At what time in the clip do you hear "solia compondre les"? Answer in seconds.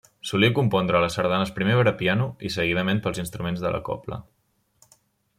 0.27-1.17